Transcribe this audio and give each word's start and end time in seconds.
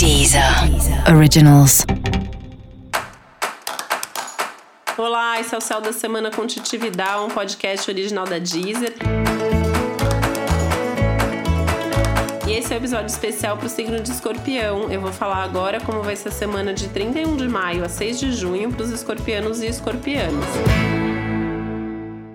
Deezer 0.00 0.42
Originals. 1.14 1.84
Olá, 4.96 5.38
esse 5.38 5.54
é 5.54 5.58
o 5.58 5.60
Céu 5.60 5.78
da 5.78 5.92
Semana 5.92 6.30
com 6.30 6.46
Titividade, 6.46 7.22
um 7.22 7.28
podcast 7.28 7.90
original 7.90 8.24
da 8.24 8.38
Deezer. 8.38 8.94
E 12.48 12.52
esse 12.52 12.72
é 12.72 12.76
o 12.76 12.78
um 12.78 12.82
episódio 12.82 13.08
especial 13.08 13.58
para 13.58 13.66
o 13.66 13.68
signo 13.68 14.00
de 14.00 14.10
escorpião. 14.10 14.90
Eu 14.90 15.02
vou 15.02 15.12
falar 15.12 15.42
agora 15.42 15.78
como 15.82 16.02
vai 16.02 16.16
ser 16.16 16.30
a 16.30 16.32
semana 16.32 16.72
de 16.72 16.88
31 16.88 17.36
de 17.36 17.46
maio 17.46 17.84
a 17.84 17.88
6 17.90 18.20
de 18.20 18.32
junho 18.32 18.72
para 18.72 18.84
os 18.84 18.90
escorpianos 18.90 19.60
e 19.60 19.66
escorpianas. 19.66 21.09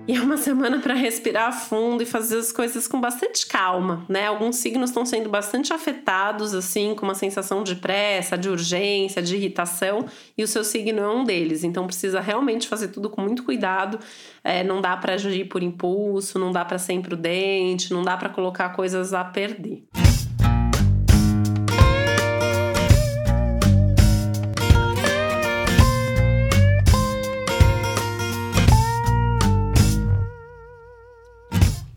E 0.08 0.16
é 0.16 0.22
uma 0.22 0.38
semana 0.38 0.78
para 0.78 0.94
respirar 0.94 1.52
fundo 1.52 2.04
e 2.04 2.06
fazer 2.06 2.38
as 2.38 2.52
coisas 2.52 2.88
com 2.88 3.02
bastante 3.02 3.48
calma, 3.48 4.06
né? 4.08 4.28
Alguns 4.28 4.58
signos 4.58 4.92
estão 4.92 5.04
sendo 5.04 5.30
bastante 5.30 5.74
afetados, 5.74 6.54
assim, 6.54 6.94
com 6.94 7.08
uma 7.08 7.16
sensação 7.16 7.64
de 7.64 7.76
pressa, 7.76 8.38
de 8.38 8.48
urgência, 8.48 9.20
de 9.20 9.36
irritação, 9.36 10.06
e 10.38 10.44
o 10.44 10.48
seu 10.48 10.64
signo 10.64 11.00
é 11.00 11.10
um 11.10 11.24
deles. 11.24 11.64
Então 11.64 11.88
precisa 11.88 12.20
realmente 12.20 12.68
fazer 12.68 12.90
tudo 12.90 13.10
com 13.10 13.20
muito 13.20 13.44
cuidado. 13.44 13.98
É, 14.44 14.64
não 14.64 14.80
dá 14.80 14.96
para 14.96 15.14
agir 15.14 15.46
por 15.46 15.64
impulso, 15.64 16.38
não 16.38 16.52
dá 16.52 16.64
para 16.64 16.78
ser 16.78 16.94
imprudente, 16.94 17.92
não 17.92 18.04
dá 18.04 18.16
para 18.16 18.30
colocar 18.30 18.70
coisas 18.70 19.12
a 19.12 19.24
perder. 19.24 19.88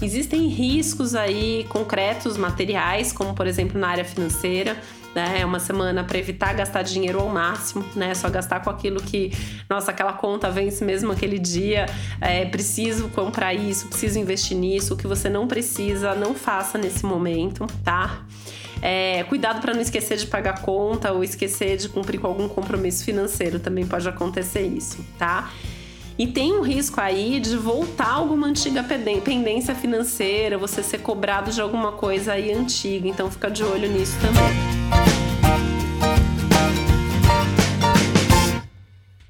Existem 0.00 0.46
riscos 0.46 1.16
aí 1.16 1.66
concretos, 1.68 2.36
materiais, 2.36 3.12
como 3.12 3.34
por 3.34 3.46
exemplo 3.46 3.78
na 3.80 3.88
área 3.88 4.04
financeira. 4.04 4.76
Né? 5.14 5.40
É 5.40 5.44
uma 5.44 5.58
semana 5.58 6.04
para 6.04 6.18
evitar 6.18 6.52
gastar 6.52 6.82
dinheiro 6.82 7.18
ao 7.18 7.28
máximo, 7.28 7.84
né? 7.96 8.14
Só 8.14 8.28
gastar 8.28 8.60
com 8.60 8.70
aquilo 8.70 9.02
que, 9.02 9.32
nossa, 9.68 9.90
aquela 9.90 10.12
conta 10.12 10.50
vence 10.50 10.84
mesmo 10.84 11.10
aquele 11.10 11.38
dia. 11.38 11.86
É, 12.20 12.44
preciso 12.44 13.08
comprar 13.08 13.54
isso, 13.54 13.88
preciso 13.88 14.18
investir 14.18 14.56
nisso. 14.56 14.94
O 14.94 14.96
que 14.96 15.06
você 15.06 15.28
não 15.28 15.48
precisa, 15.48 16.14
não 16.14 16.34
faça 16.34 16.78
nesse 16.78 17.04
momento, 17.04 17.66
tá? 17.82 18.22
É, 18.80 19.24
cuidado 19.24 19.60
para 19.60 19.74
não 19.74 19.80
esquecer 19.80 20.18
de 20.18 20.26
pagar 20.26 20.62
conta 20.62 21.10
ou 21.12 21.24
esquecer 21.24 21.76
de 21.76 21.88
cumprir 21.88 22.20
com 22.20 22.28
algum 22.28 22.48
compromisso 22.48 23.04
financeiro, 23.04 23.58
também 23.58 23.84
pode 23.86 24.08
acontecer 24.08 24.62
isso, 24.62 25.04
tá? 25.18 25.50
E 26.18 26.26
tem 26.26 26.52
um 26.52 26.62
risco 26.62 27.00
aí 27.00 27.38
de 27.38 27.56
voltar 27.56 28.14
alguma 28.14 28.48
antiga 28.48 28.82
pendência 28.82 29.72
financeira, 29.72 30.58
você 30.58 30.82
ser 30.82 30.98
cobrado 30.98 31.52
de 31.52 31.60
alguma 31.60 31.92
coisa 31.92 32.32
aí 32.32 32.52
antiga. 32.52 33.06
Então 33.06 33.30
fica 33.30 33.48
de 33.48 33.62
olho 33.62 33.88
nisso 33.88 34.16
também. 34.20 34.68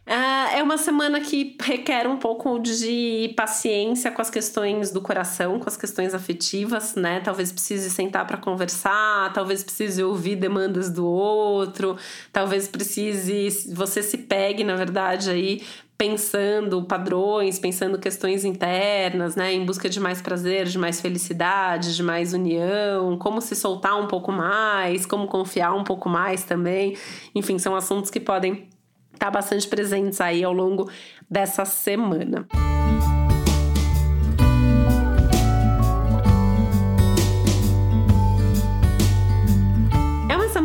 Ah, 0.07 0.53
é 0.57 0.63
uma 0.63 0.79
semana 0.79 1.21
que 1.21 1.59
requer 1.63 2.07
um 2.07 2.17
pouco 2.17 2.59
de 2.59 3.35
paciência 3.37 4.11
com 4.11 4.23
as 4.23 4.31
questões 4.31 4.91
do 4.91 5.03
coração, 5.03 5.59
com 5.59 5.69
as 5.69 5.77
questões 5.77 6.15
afetivas, 6.15 6.95
né? 6.95 7.21
Talvez 7.21 7.53
precise 7.53 7.91
sentar 7.91 8.27
para 8.27 8.39
conversar, 8.39 9.31
talvez 9.35 9.63
precise 9.63 10.03
ouvir 10.03 10.37
demandas 10.37 10.89
do 10.89 11.05
outro, 11.05 11.99
talvez 12.33 12.67
precise 12.67 13.71
você 13.75 14.03
se 14.03 14.17
pegue, 14.17 14.65
na 14.65 14.75
verdade, 14.75 15.29
aí 15.29 15.61
pensando 15.99 16.85
padrões, 16.85 17.59
pensando 17.59 17.99
questões 17.99 18.45
internas, 18.45 19.35
né, 19.35 19.53
em 19.53 19.67
busca 19.67 19.89
de 19.89 19.99
mais 19.99 20.23
prazer, 20.23 20.67
de 20.67 20.79
mais 20.79 21.01
felicidade, 21.01 21.97
de 21.97 22.03
mais 22.05 22.33
união, 22.33 23.19
como 23.19 23.41
se 23.41 23.57
soltar 23.57 24.01
um 24.01 24.07
pouco 24.07 24.31
mais, 24.31 25.05
como 25.05 25.27
confiar 25.27 25.75
um 25.75 25.83
pouco 25.83 26.09
mais 26.09 26.45
também. 26.45 26.97
Enfim, 27.35 27.59
são 27.59 27.75
assuntos 27.75 28.13
que 28.13 28.21
podem 28.21 28.69
estar 29.13 29.33
bastante 29.33 29.67
presentes 29.67 30.21
aí 30.21 30.45
ao 30.45 30.53
longo 30.53 30.89
dessa 31.29 31.65
semana. 31.65 32.47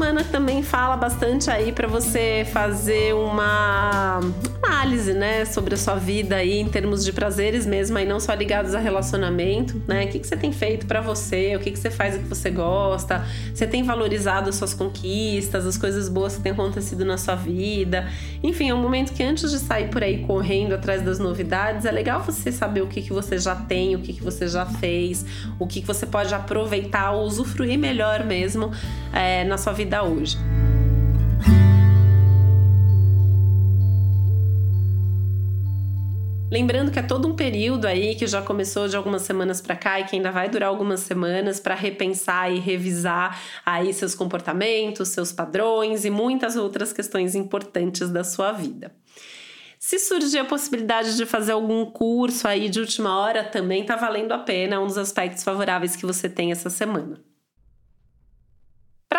Semana 0.04 0.26
também 0.26 0.62
fala 0.62 0.98
bastante 0.98 1.50
aí 1.50 1.72
para 1.72 1.88
você 1.88 2.46
fazer 2.52 3.16
uma 3.16 4.20
análise, 4.62 5.14
né, 5.14 5.46
sobre 5.46 5.76
a 5.76 5.78
sua 5.78 5.96
vida 5.96 6.36
aí 6.36 6.60
em 6.60 6.68
termos 6.68 7.06
de 7.06 7.14
prazeres 7.14 7.66
mesmo, 7.66 7.98
aí 7.98 8.06
não 8.06 8.20
só 8.20 8.34
ligados 8.34 8.76
a 8.76 8.80
relacionamento, 8.80 9.82
né? 9.88 10.04
O 10.04 10.08
que, 10.10 10.20
que 10.20 10.28
você 10.28 10.36
tem 10.36 10.52
feito 10.52 10.86
para 10.86 11.00
você? 11.00 11.56
O 11.56 11.60
que, 11.60 11.72
que 11.72 11.80
você 11.80 11.90
faz 11.90 12.16
o 12.16 12.20
que 12.20 12.28
você 12.28 12.50
gosta? 12.50 13.26
Você 13.54 13.66
tem 13.66 13.82
valorizado 13.84 14.50
as 14.50 14.56
suas 14.56 14.74
conquistas, 14.74 15.66
as 15.66 15.78
coisas 15.78 16.10
boas 16.10 16.36
que 16.36 16.42
têm 16.42 16.52
acontecido 16.52 17.06
na 17.06 17.18
sua 17.18 17.36
vida? 17.36 18.10
Enfim, 18.42 18.70
é 18.70 18.74
um 18.74 18.82
momento 18.82 19.14
que 19.14 19.24
antes 19.24 19.52
de 19.52 19.60
sair 19.60 19.90
por 19.90 20.04
aí 20.04 20.26
correndo 20.26 20.74
atrás 20.74 21.02
das 21.02 21.18
novidades, 21.18 21.86
é 21.86 21.92
legal 21.92 22.22
você 22.22 22.52
saber 22.52 22.82
o 22.82 22.88
que, 22.88 23.02
que 23.02 23.14
você 23.14 23.38
já 23.38 23.56
tem, 23.56 23.96
o 23.96 24.00
que, 24.00 24.12
que 24.12 24.24
você 24.24 24.50
já 24.50 24.66
fez, 24.66 25.26
o 25.58 25.66
que, 25.66 25.80
que 25.80 25.88
você 25.88 26.06
pode 26.06 26.34
aproveitar 26.34 27.14
usufruir 27.14 27.80
melhor 27.80 28.26
mesmo 28.26 28.72
é, 29.14 29.46
na 29.46 29.58
sua 29.58 29.72
vida 29.72 29.93
hoje. 30.02 30.38
Lembrando 36.54 36.92
que 36.92 37.00
é 37.00 37.02
todo 37.02 37.28
um 37.28 37.36
período 37.36 37.88
aí 37.88 38.14
que 38.14 38.28
já 38.28 38.40
começou 38.40 38.88
de 38.88 38.96
algumas 38.96 39.24
semanas 39.24 39.60
para 39.60 39.76
cá 39.76 40.00
e 40.00 40.04
que 40.04 40.16
ainda 40.16 40.30
vai 40.30 40.48
durar 40.48 40.70
algumas 40.70 41.00
semanas 41.00 41.60
para 41.60 41.74
repensar 41.74 42.54
e 42.54 42.60
revisar 42.60 43.42
aí 43.66 43.92
seus 43.92 44.14
comportamentos, 44.14 45.10
seus 45.10 45.32
padrões 45.32 46.06
e 46.06 46.12
muitas 46.12 46.56
outras 46.56 46.94
questões 46.94 47.34
importantes 47.34 48.08
da 48.12 48.24
sua 48.24 48.52
vida. 48.52 48.92
Se 49.80 49.98
surgir 49.98 50.38
a 50.38 50.46
possibilidade 50.46 51.18
de 51.18 51.26
fazer 51.26 51.54
algum 51.54 51.88
curso 51.88 52.48
aí 52.48 52.70
de 52.70 52.80
última 52.80 53.18
hora, 53.18 53.44
também 53.44 53.84
tá 53.84 53.96
valendo 53.96 54.32
a 54.32 54.38
pena, 54.38 54.76
é 54.76 54.80
um 54.80 54.86
dos 54.86 55.00
aspectos 55.00 55.44
favoráveis 55.44 55.96
que 55.96 56.06
você 56.06 56.30
tem 56.30 56.52
essa 56.52 56.70
semana. 56.70 57.33